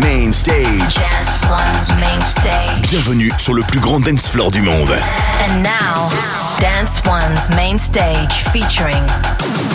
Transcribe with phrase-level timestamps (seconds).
[0.00, 0.94] Main Stage.
[0.94, 2.90] Dance One's Main Stage.
[2.90, 4.90] Bienvenue sur le plus grand dance floor du monde.
[4.90, 6.08] And now,
[6.60, 9.02] Dance One's Main Stage featuring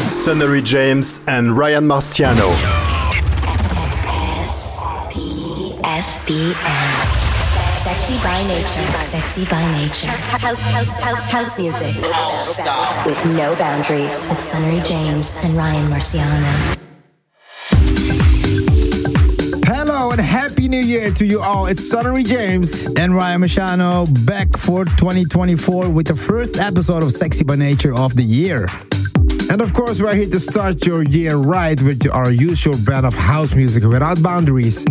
[0.10, 2.54] Sunnery James and Ryan Marciano.
[5.84, 6.56] SBN.
[7.78, 8.98] Sexy by nature.
[9.00, 10.10] Sexy by nature.
[10.10, 11.96] House, house, house, house music.
[12.04, 14.30] Oh, With no boundaries.
[14.30, 16.83] With Sunnery James and Ryan Marciano.
[20.14, 21.66] And happy new year to you all.
[21.66, 27.44] It's Sunnery James and Ryan Marciano back for 2024 with the first episode of Sexy
[27.44, 28.68] by Nature of the year.
[29.50, 33.16] And of course, we're here to start your year right with our usual brand of
[33.16, 34.86] house music without boundaries.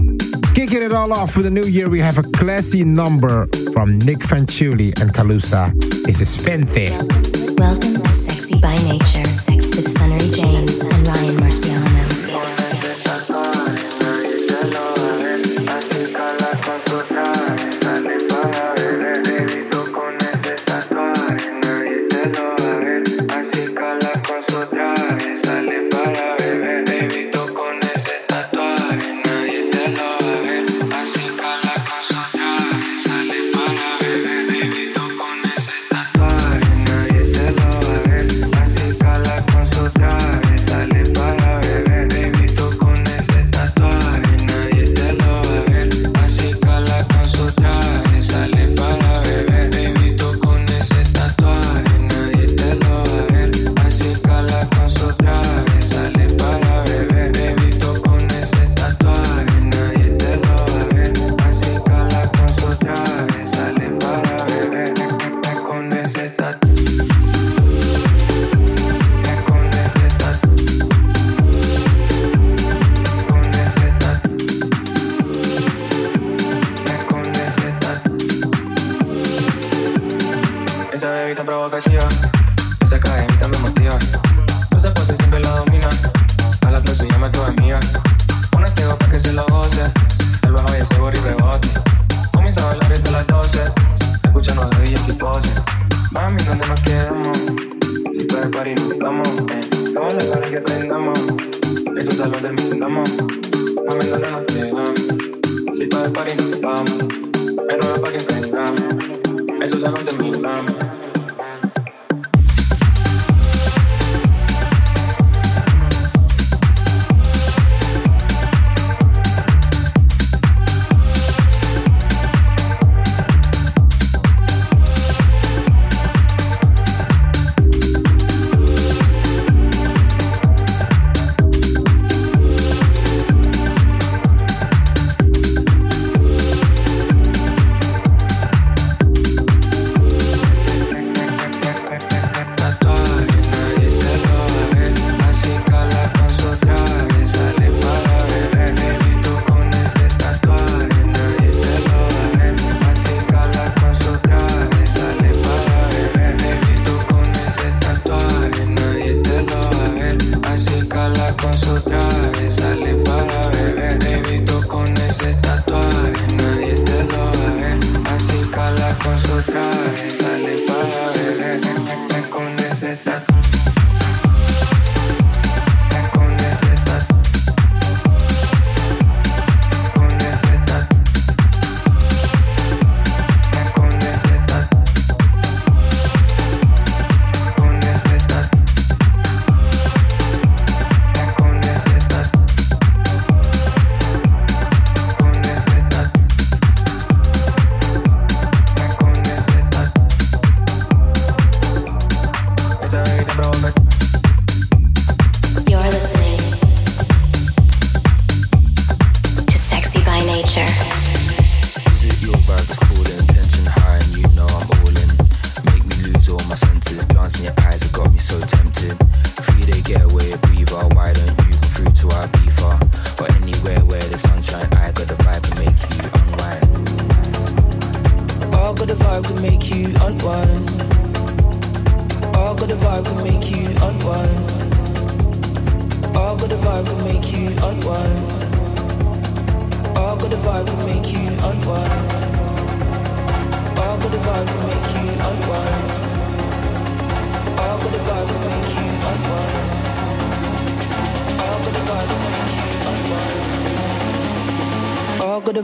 [0.56, 4.18] Kicking it all off for the new year, we have a classy number from Nick
[4.26, 5.72] Fanciulli and Calusa.
[6.04, 6.90] This is Fente.
[7.60, 12.11] Welcome to Sexy by Nature, Sex with Sunnery James and Ryan Marciano.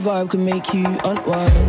[0.09, 1.68] vibe can make you unwind.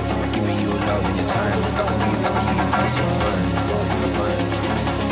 [0.91, 1.25] out when you're.
[1.25, 1.35] I
[1.87, 3.43] can be the key, I so burn,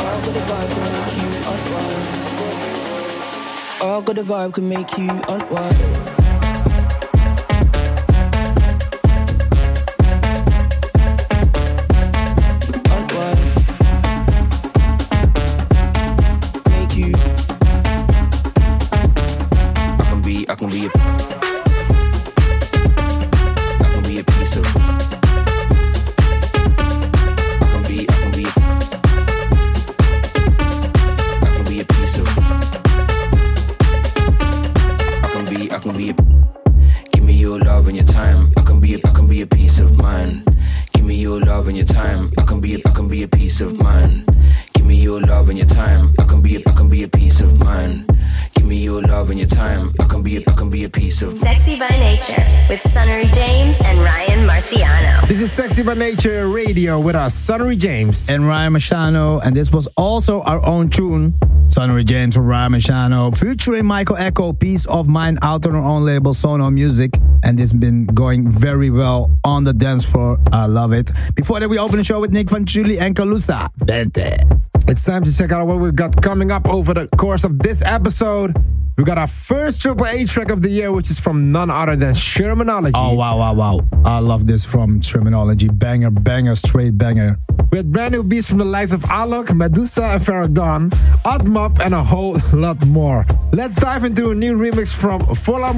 [0.04, 2.20] All good vibe can make you unwind.
[3.82, 6.09] All good vibe can make you unwind.
[55.94, 58.28] Nature Radio with us, Sunnery James.
[58.28, 59.40] And Ryan Marciano.
[59.42, 61.34] And this was also our own tune.
[61.68, 66.04] Sunnery James from Ryan Marciano, featuring Michael Echo, Peace of Mind, out on our own
[66.04, 67.16] label, Sono Music.
[67.42, 70.38] And it's been going very well on the dance floor.
[70.52, 71.10] I love it.
[71.34, 73.70] Before that, we open the show with Nick Van Fanciulli and Calusa.
[73.78, 74.60] Bente.
[74.88, 77.82] It's time to check out what we've got coming up over the course of this
[77.82, 78.56] episode.
[78.96, 81.96] We got our first Triple A track of the year, which is from none other
[81.96, 82.92] than Shermanology.
[82.94, 83.80] Oh, wow, wow, wow.
[84.04, 85.70] I love this from Shermanology.
[85.76, 87.38] Banger, banger, straight banger.
[87.70, 90.90] We had brand new beats from the likes of Alok, Medusa, and Farrakhan,
[91.22, 93.24] Oddmob, and a whole lot more.
[93.52, 95.20] Let's dive into a new remix from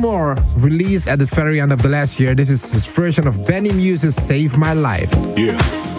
[0.00, 2.35] More, released at the very end of the last year.
[2.35, 5.12] This is his version of Benny Muse's Save My Life.
[5.37, 5.59] Yeah.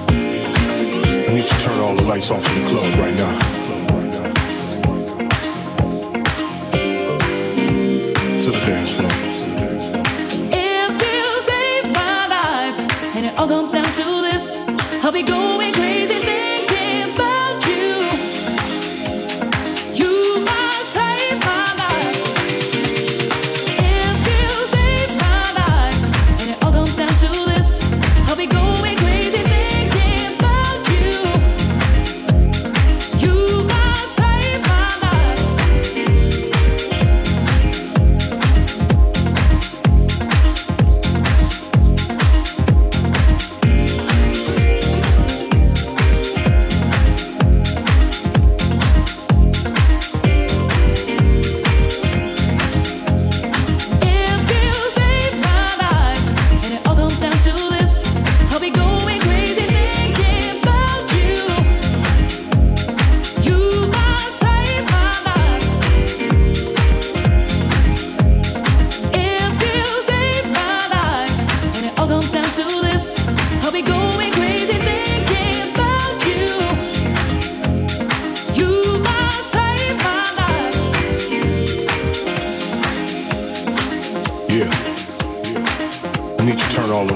[0.09, 3.62] I need to turn all the lights off in the club right now.
[8.65, 9.22] I'll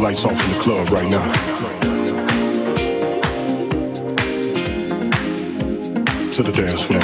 [0.08, 1.32] lights off in the club right now.
[6.32, 7.02] To the dance floor.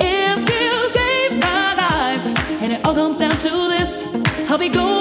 [0.00, 2.24] It feels safe, my life,
[2.62, 4.50] and it all comes down to this.
[4.50, 4.95] I'll be going.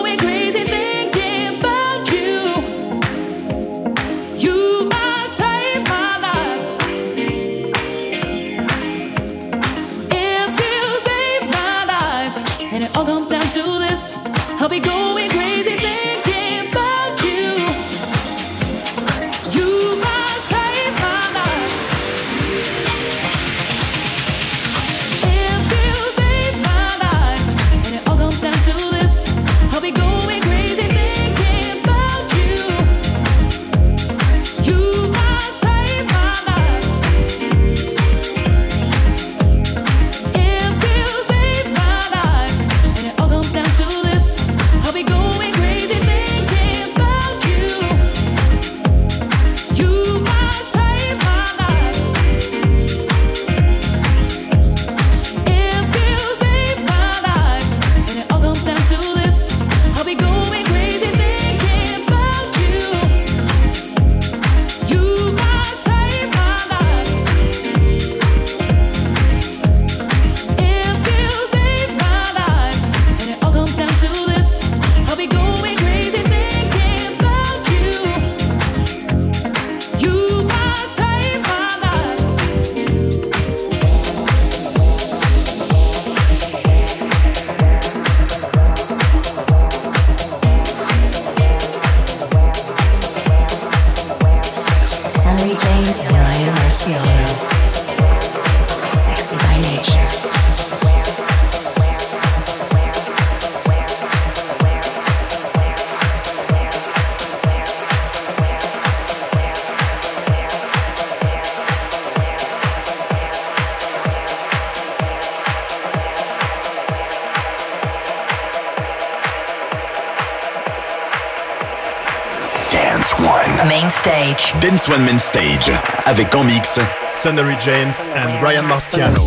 [124.67, 125.71] Dance One Man Stage
[126.05, 126.79] avec en mix
[127.11, 129.21] Sonnery James and Ryan Marciano.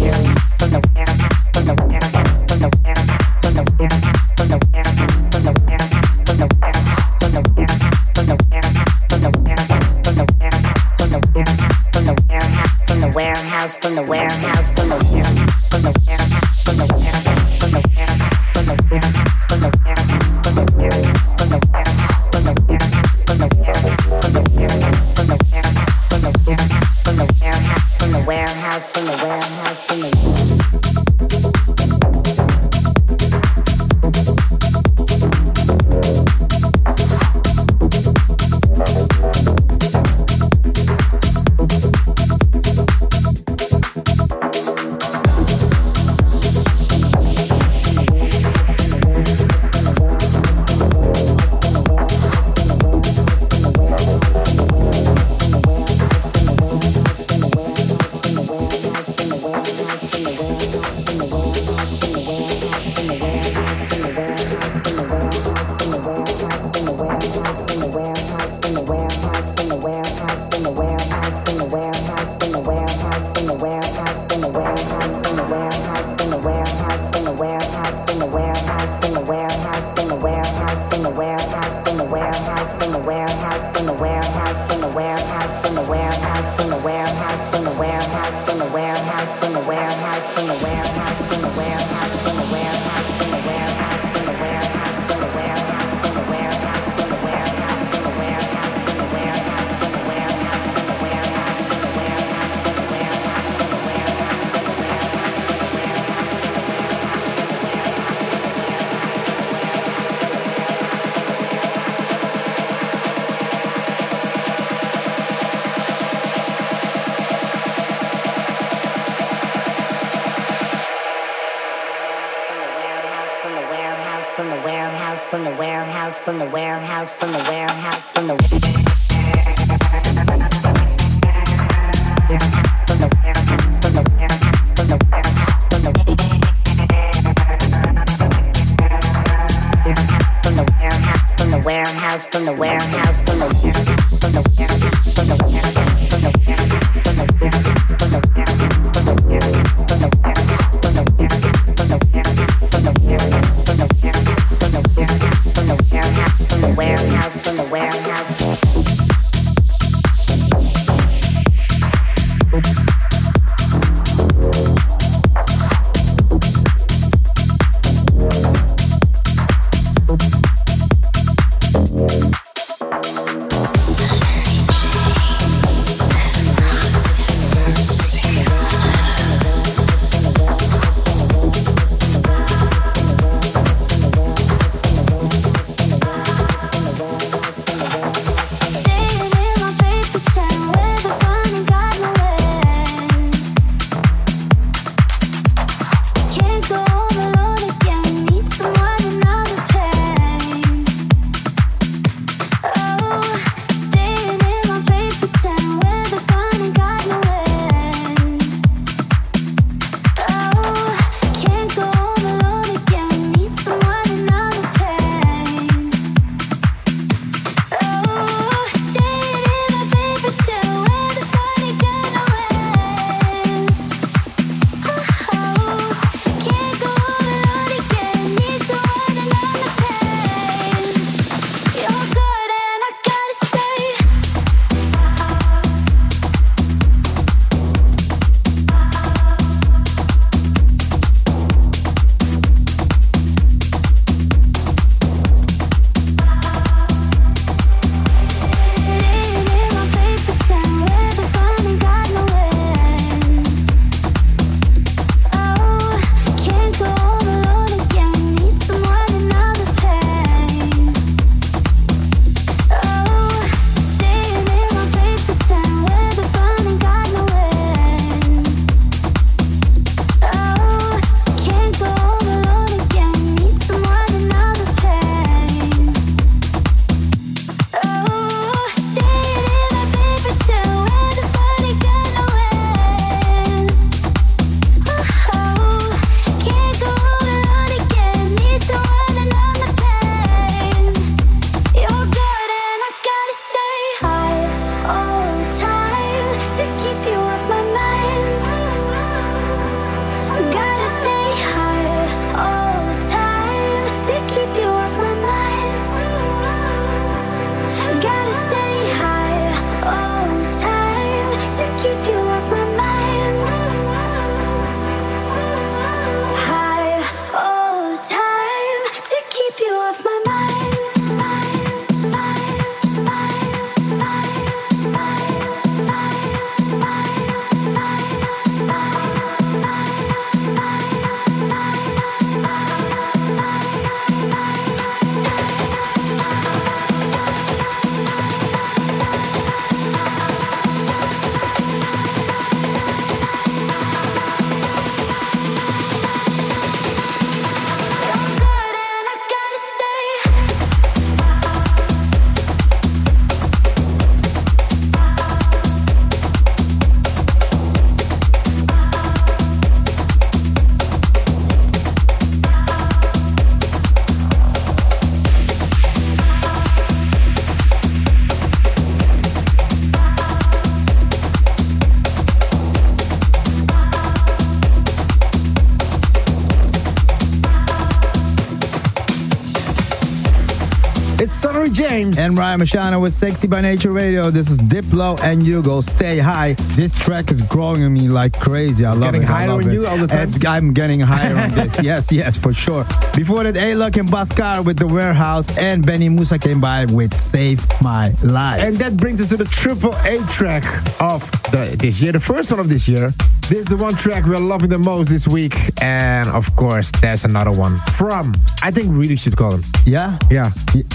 [382.19, 384.33] And Ryan Marciano with Sexy by Nature Radio.
[384.33, 385.85] This is Diplo and HUGEL.
[385.85, 386.55] Stay high.
[386.75, 388.85] This track is growing on me like crazy.
[388.85, 389.29] I love getting it.
[389.29, 390.27] higher on you all the time.
[390.27, 391.81] It's, I'm getting higher on this.
[391.89, 392.85] Yes, yes, for sure.
[393.15, 395.57] Before that, Alok and Bhaskar with The Warehouse.
[395.57, 398.63] And Benny Musa came by with Save My Life.
[398.65, 400.65] And that brings us to the triple A track
[401.01, 403.13] of the, this year, the first one of this year.
[403.49, 405.55] This is the one track we're loving the most this week.
[405.81, 409.65] And of course, there's another one from, I think we really should call him.
[409.87, 410.19] Yeah?
[410.31, 410.51] Yeah.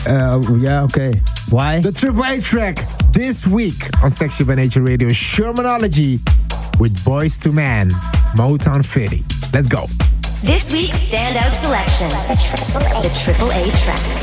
[0.05, 1.19] Uh, yeah, okay.
[1.49, 1.79] Why?
[1.81, 2.77] The triple A track
[3.11, 6.19] this week on Sexy by Nature Radio Shermanology
[6.79, 7.89] with Boyz II Men,
[8.35, 9.23] Motown Philly.
[9.51, 9.87] Let's go.
[10.43, 14.22] This week's standout selection, the triple A, the triple A track.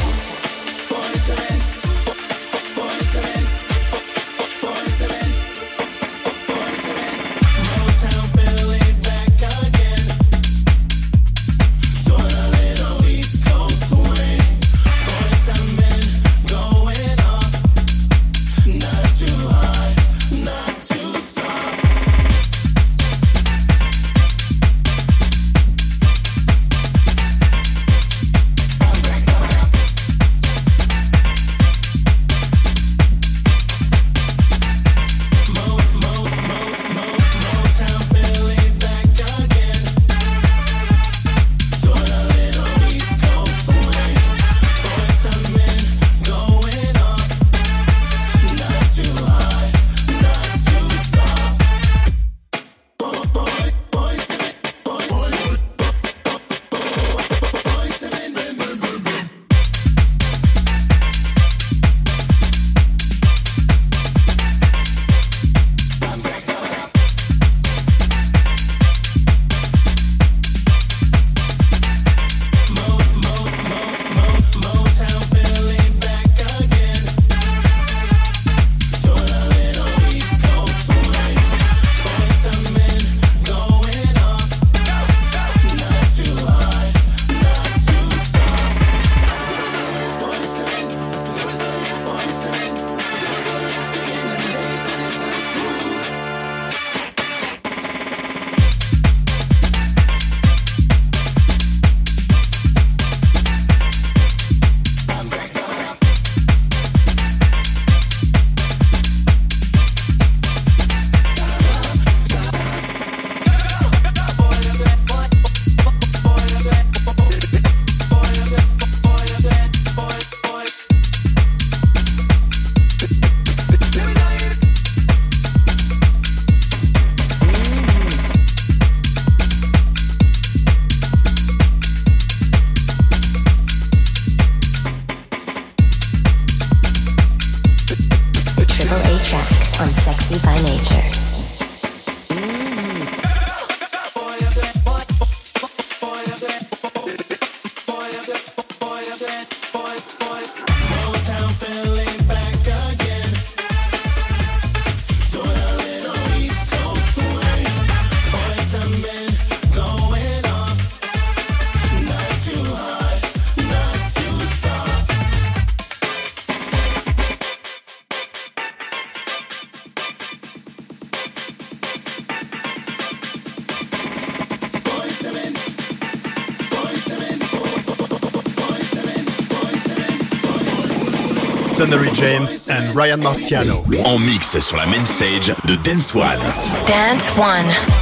[181.81, 183.83] Sonnery James and Ryan Marciano.
[184.05, 186.39] En mix sur la main stage de Dance One.
[186.87, 188.00] Dance One.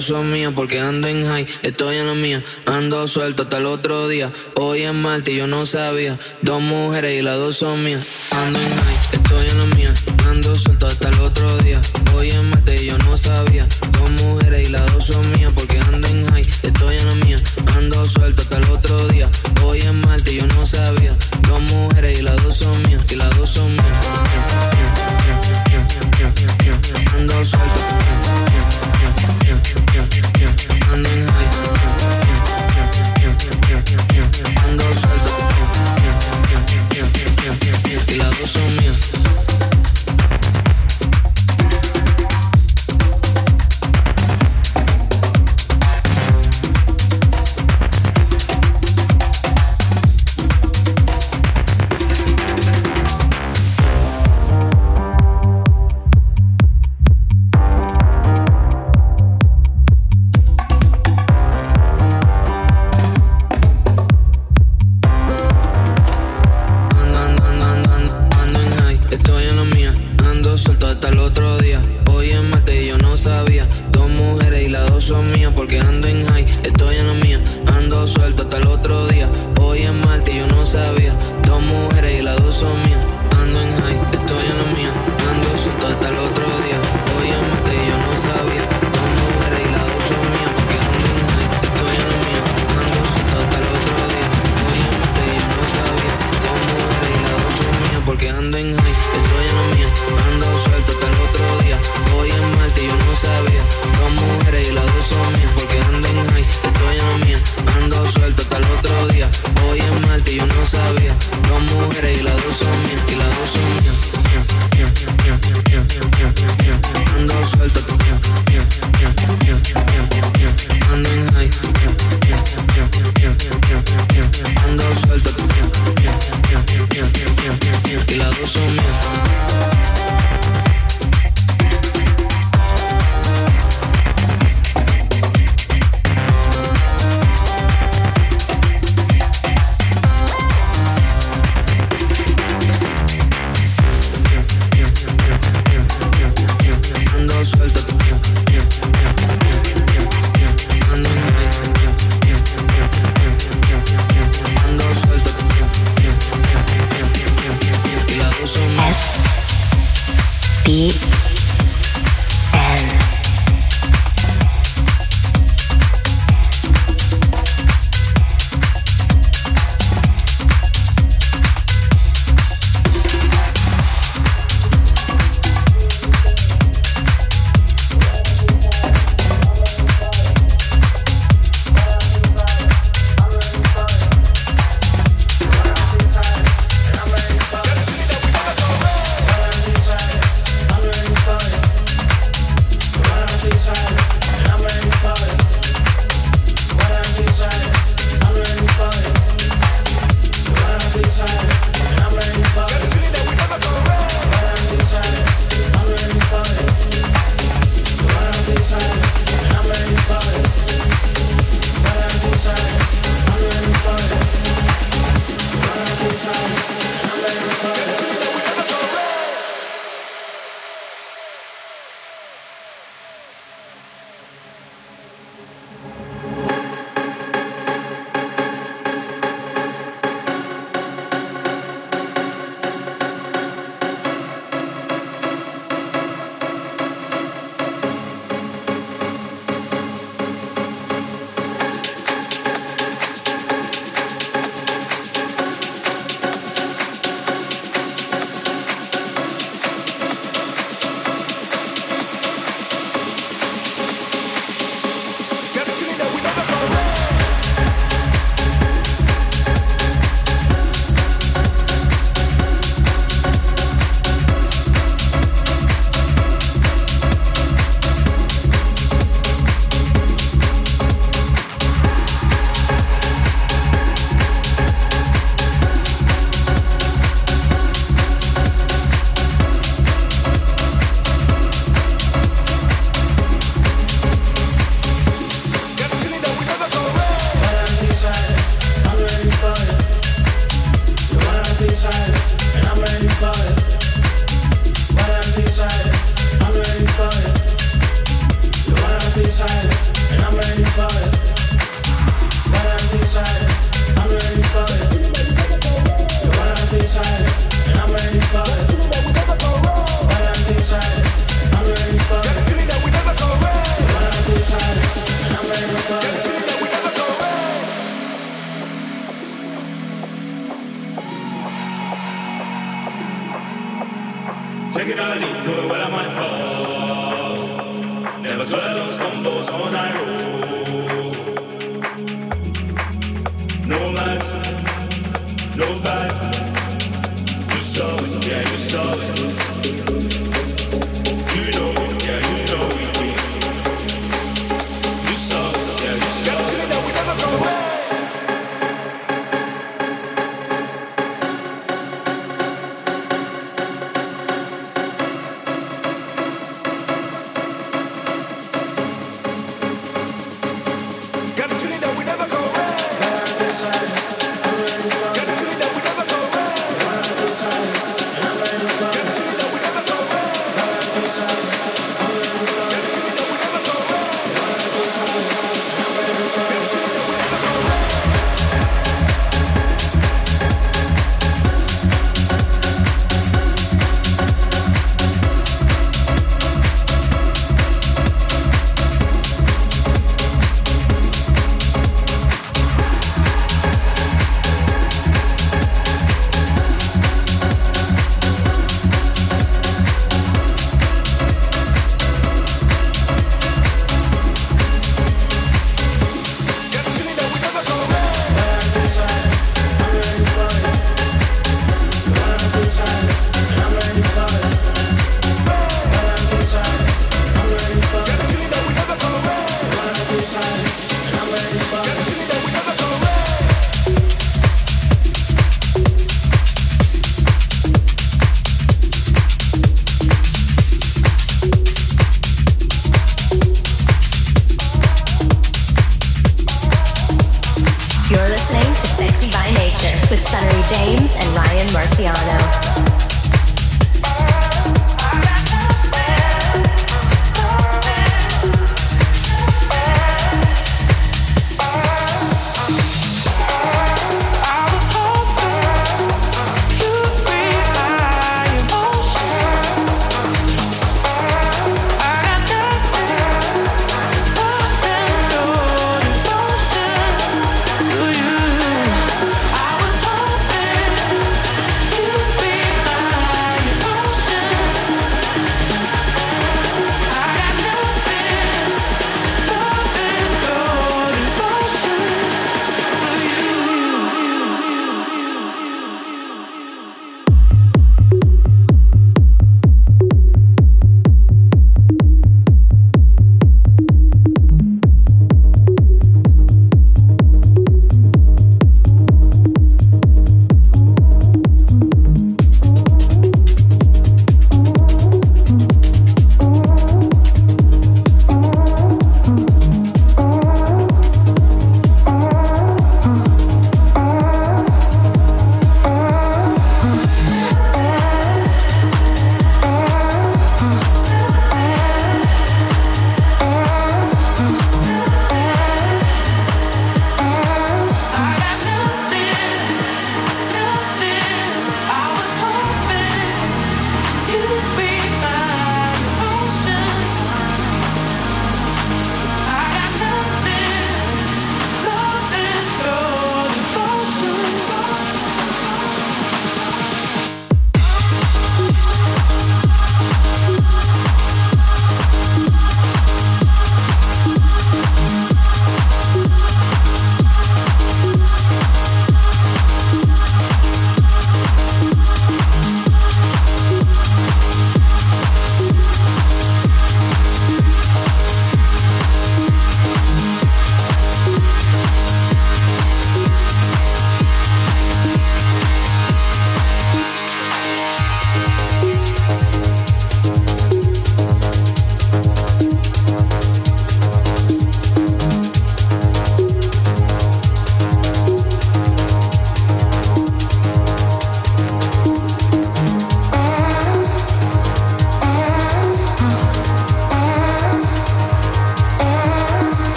[0.00, 1.46] Son mías porque ando en high.
[1.62, 4.30] Estoy en la mía, ando suelto hasta el otro día.
[4.56, 6.18] Hoy es martes yo no sabía.
[6.42, 8.06] Dos mujeres y las dos son mías.
[8.30, 9.94] Ando en high, estoy en la mía.
[10.28, 11.80] Ando suelto hasta el otro día.
[12.14, 12.73] Hoy es martes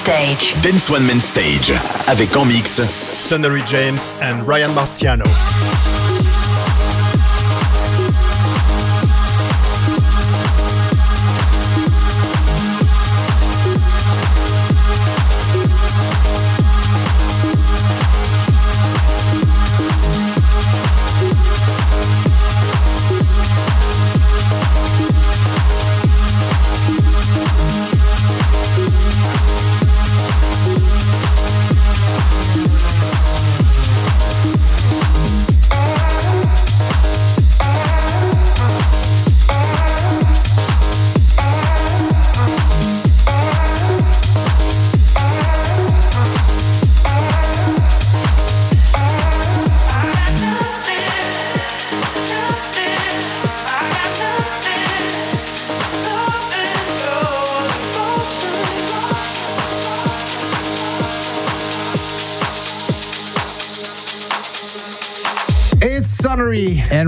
[0.00, 0.54] stage.
[0.62, 1.72] Dance One Main Stage.
[2.06, 2.80] Avec en mix.
[3.16, 5.24] Sonnery James and Ryan Marciano.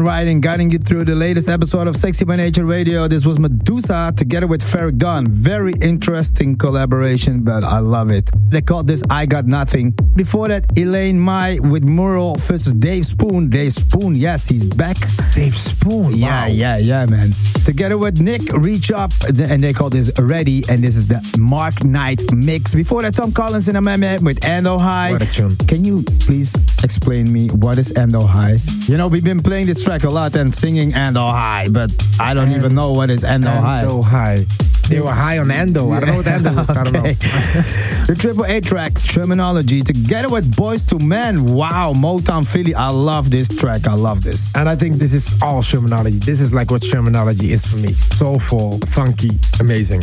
[0.02, 3.06] And riding, guiding you through the latest episode of Sexy by Nature Radio.
[3.06, 5.28] This was Meduza together with Ferreck Dawn.
[5.28, 8.28] Very interesting collaboration, but I love it.
[8.50, 9.92] They called this I Got Nothing.
[10.16, 13.48] Before that, Elaine Mai with Mural versus Dave Spoon.
[13.48, 14.96] Dave Spoon, yes, he's back.
[15.34, 16.46] Dave Spoon, Yeah, wow.
[16.48, 17.30] yeah, yeah, man.
[17.64, 21.84] Together with Nick Reach Up, and they called this Ready, and this is the Mark
[21.84, 22.74] Knight mix.
[22.74, 25.12] Before that, Tom Collins in a meme with Endo High.
[25.12, 25.56] What a tune.
[25.68, 28.56] Can you please explain me what is Endo High?
[28.86, 32.34] You know, we've been playing this track a lot and singing Endo High, but I
[32.34, 33.82] don't even know what is Endo High.
[33.82, 34.46] Endo High.
[34.88, 35.90] They were high on Endo.
[35.90, 36.70] I don't know what Endo is.
[36.70, 37.02] I don't know.
[38.06, 41.46] The Triple A track, Shermanology, together with Boyz II Men.
[41.46, 42.74] Wow, Motown Philly.
[42.74, 43.86] I love this track.
[43.86, 44.54] I love this.
[44.56, 46.22] And I think this is all Shermanology.
[46.22, 47.92] This is like what Shermanology is for me.
[47.92, 50.02] Soulful, funky, amazing.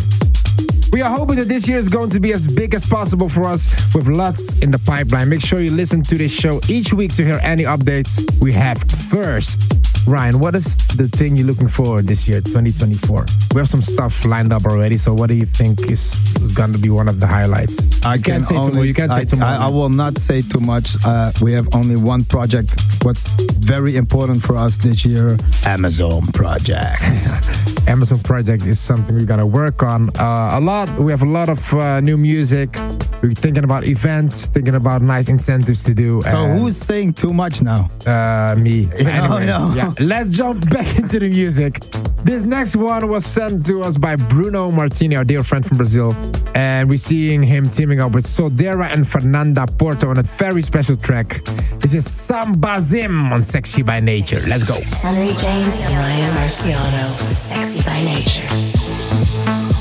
[0.91, 3.45] We are hoping that this year is going to be as big as possible for
[3.45, 5.29] us with lots in the pipeline.
[5.29, 8.81] Make sure you listen to this show each week to hear any updates we have
[9.09, 9.88] first.
[10.07, 13.25] Ryan, what is the thing you're looking for this year, 2024?
[13.53, 16.73] We have some stuff lined up already, so what do you think is, is going
[16.73, 17.77] to be one of the highlights?
[18.05, 18.87] I You can't can say too only, much.
[18.87, 19.47] You can't say I, too much.
[19.47, 20.95] I, I will not say too much.
[21.05, 22.73] Uh, we have only one project.
[23.03, 23.29] What's
[23.59, 25.37] very important for us this year?
[25.65, 27.01] Amazon project.
[27.87, 30.89] Amazon project is something we're going to work on uh, a lot.
[30.99, 32.75] We have a lot of uh, new music.
[33.21, 36.21] We're thinking about events, thinking about nice incentives to do.
[36.21, 37.89] so who's saying too much now?
[38.07, 38.87] uh, me?
[39.19, 39.73] No, no.
[39.75, 41.79] Yeah, let's jump back into the music.
[42.23, 46.15] This next one was sent to us by Bruno Martini, our dear friend from Brazil,
[46.53, 50.97] and we're seeing him teaming up with Sodera and Fernanda Porto on a very special
[50.97, 51.41] track.
[51.79, 54.39] This is Sambassim on Sexy by Nature.
[54.47, 54.75] Let's go.
[54.75, 57.35] Sunnery James and Ryan Marciano.
[57.35, 59.78] Sexy by nature.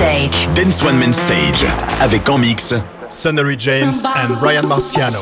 [0.00, 0.48] Stage.
[0.54, 1.66] Dance One Main Stage.
[2.00, 2.74] Avec en mix.
[3.08, 5.20] Sonnery James and Ryan Marciano.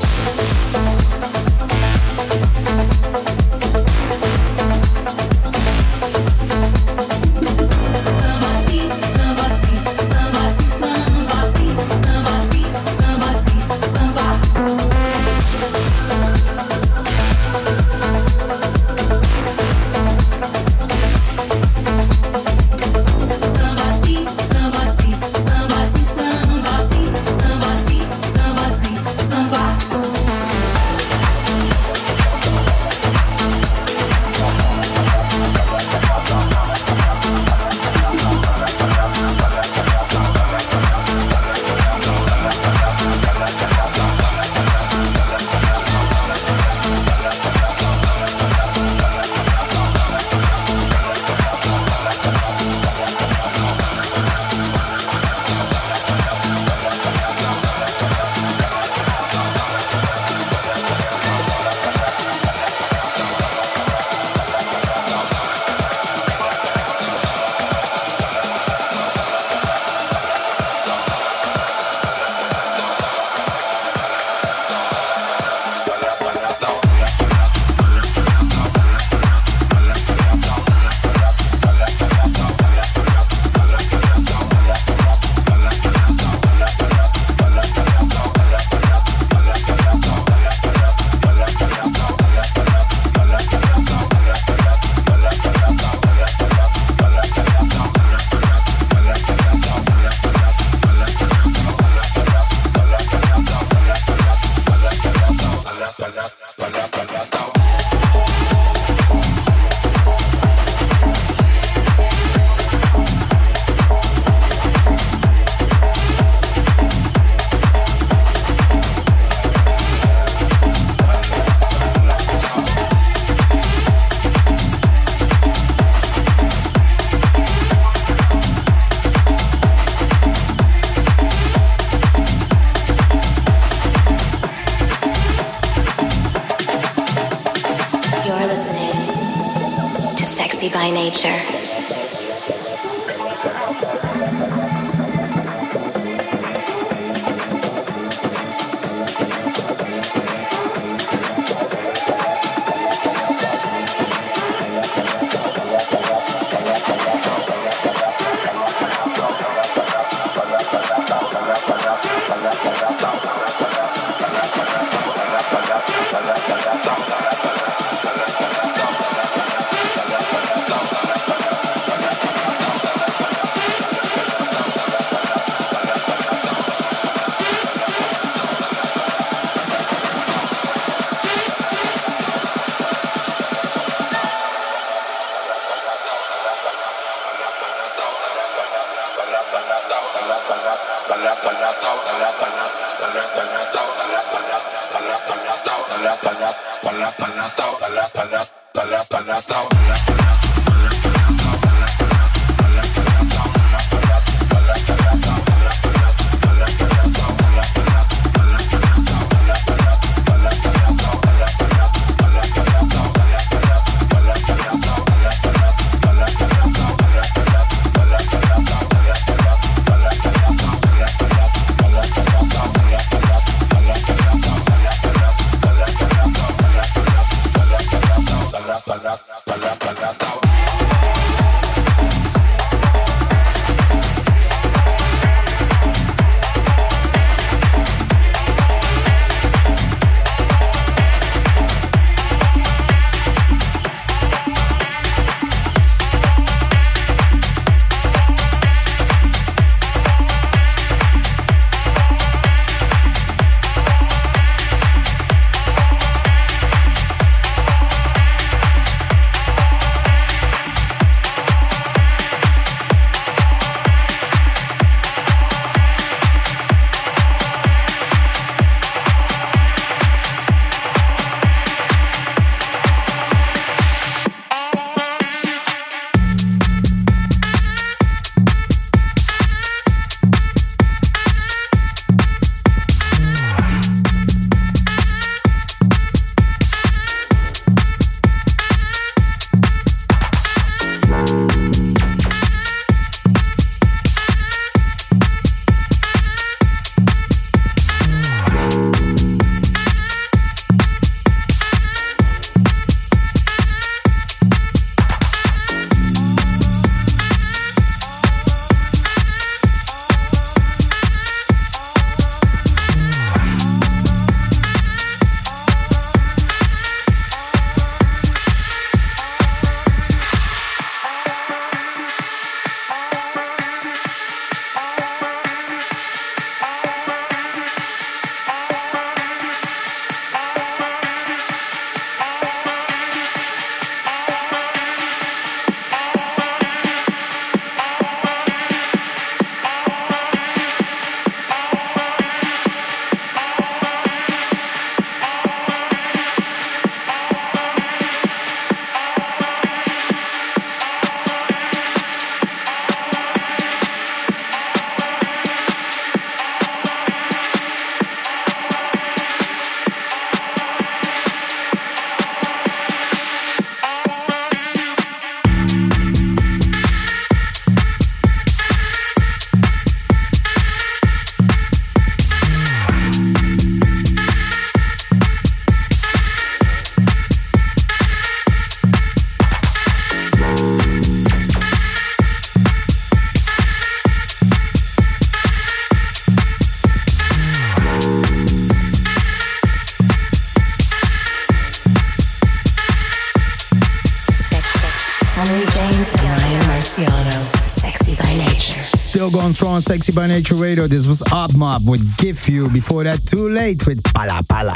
[399.48, 400.86] Going strong, sexy by nature radio.
[400.88, 402.68] This was Up Mob with Give You.
[402.68, 404.74] Before that, Too Late with Pala Pala.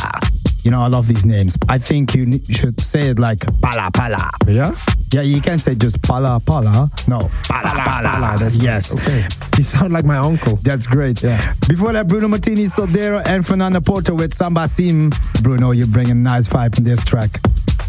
[0.64, 1.58] You know, I love these names.
[1.68, 4.30] I think you should say it like Pala Pala.
[4.46, 4.74] Yeah?
[5.12, 6.90] Yeah, you can't say just Pala Pala.
[7.06, 8.08] No, Pala Pala.
[8.08, 8.94] Pala, that's yes.
[8.94, 9.26] Okay.
[9.58, 10.56] You sound like my uncle.
[10.62, 11.22] That's great.
[11.22, 11.52] Yeah.
[11.68, 15.12] Before that, Bruno Martini, Soldero, and Fernanda Porto with Sambassim.
[15.42, 17.28] Bruno, you're bringing a nice vibe in this track.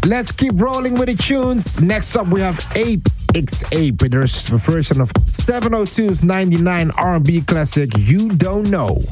[0.06, 1.80] Let's keep rolling with the tunes.
[1.80, 4.26] Next up, we have Ape X Ape with their
[4.58, 9.02] version of 702's 99 R&B classic You Don't Know.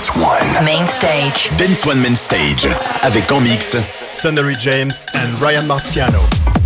[0.00, 0.64] Dance One.
[0.64, 1.50] Main stage.
[1.58, 2.66] Dance One Main Stage.
[3.02, 3.76] Avec en mix.
[4.08, 6.59] Sunnery James and Ryan Marciano.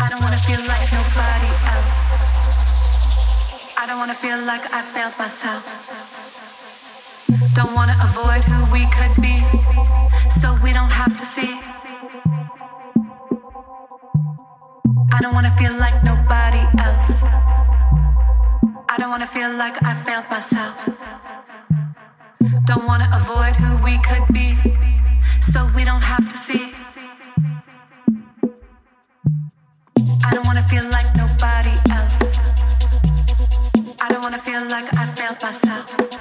[0.00, 1.98] I don't wanna feel like nobody else.
[3.76, 5.62] I don't wanna feel like I failed myself.
[7.52, 9.44] Don't wanna avoid who we could be,
[10.28, 11.60] so we don't have to see.
[15.12, 17.24] I don't wanna feel like nobody else.
[18.88, 20.76] I don't wanna feel like I failed myself.
[22.64, 24.56] Don't wanna avoid who we could be,
[25.40, 26.83] so we don't have to see.
[35.42, 35.86] Myself.
[35.86, 36.13] pasado.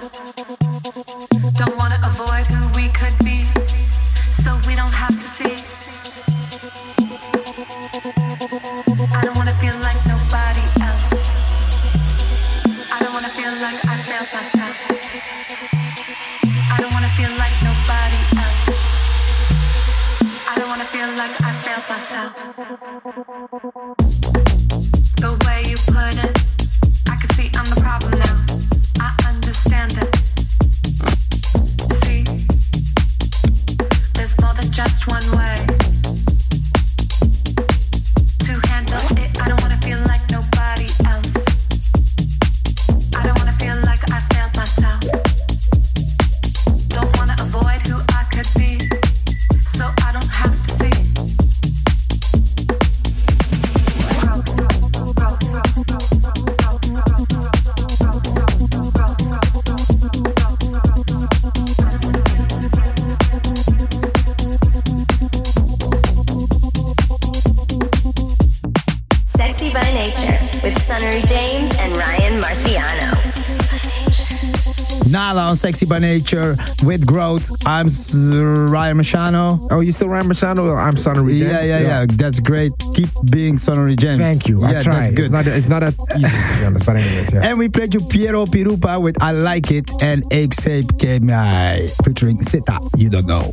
[75.54, 77.48] On Sexy by Nature with Growth.
[77.68, 79.68] I'm Ryan Machano.
[79.70, 80.76] Oh, you still Ryan Machano?
[80.76, 81.42] I'm Sonny James.
[81.44, 82.72] Yeah, yeah, yeah, That's great.
[82.96, 84.20] Keep being Sonny James.
[84.20, 84.62] Thank you.
[84.62, 84.96] Yeah, I tried.
[84.96, 85.26] that's good.
[85.26, 87.42] It's not, it's not that easy, to be honest, but anyways, yeah.
[87.44, 92.80] And we played you Piero Pirupa with I Like It and Ape KMI featuring Sita.
[92.98, 93.52] You don't know.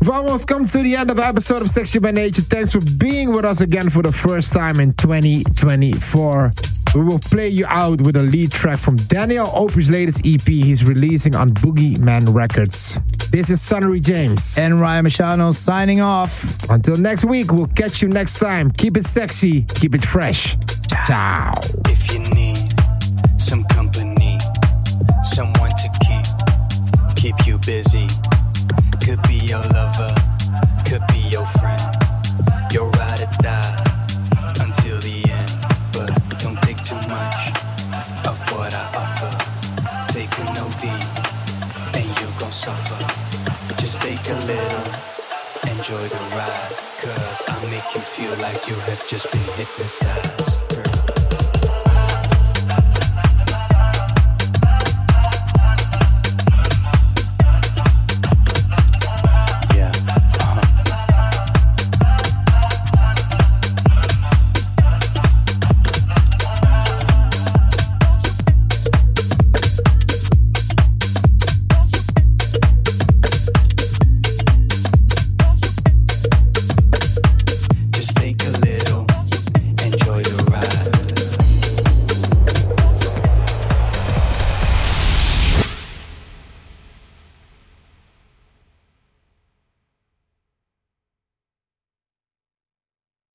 [0.00, 2.42] We've almost come to the end of the episode of Sexy by Nature.
[2.42, 6.50] Thanks for being with us again for the first time in 2024.
[6.94, 10.84] We will play you out with a lead track from Daniel Opie's latest EP he's
[10.84, 12.98] releasing on Boogie Man Records.
[13.30, 14.56] This is Sonny James.
[14.56, 16.68] And Ryan Machano signing off.
[16.70, 18.70] Until next week, we'll catch you next time.
[18.70, 20.56] Keep it sexy, keep it fresh.
[21.06, 21.52] Ciao.
[21.86, 22.72] If you need
[23.40, 24.38] some company,
[25.22, 28.06] someone to keep, keep you busy.
[29.04, 30.14] Could be your lover,
[30.86, 32.05] could be your friend.
[45.88, 46.72] Enjoy the ride.
[47.00, 50.55] Cause I make you feel like you have just been hypnotized.